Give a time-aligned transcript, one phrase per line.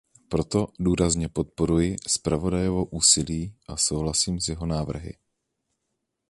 [0.29, 5.15] Proto důrazně podporuji zpravodajovo úsilí a souhlasím s jeho návrhy.